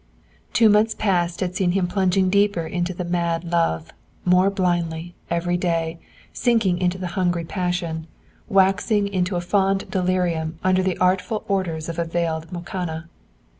[0.51, 3.93] Two months past had seen him plunging deeper into the mad love,
[4.25, 5.99] more blindly, every day,
[6.33, 8.07] sinking into the hungry passion,
[8.49, 13.09] waxing into a fond delirium, under the artful orders of a veiled Mokanna.